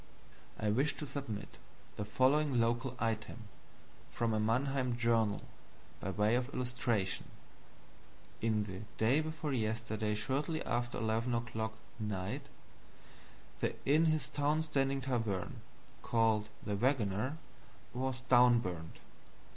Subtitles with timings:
[0.59, 1.59] I wish to submit
[1.95, 3.43] the following local item,
[4.09, 5.43] from a Mannheim journal,
[5.99, 7.27] by way of illustration:
[8.41, 12.47] "In the daybeforeyesterdayshortlyaftereleveno'clock Night,
[13.59, 15.51] the inthistownstandingtavern
[16.01, 17.37] called 'The Wagoner'
[17.93, 18.97] was downburnt.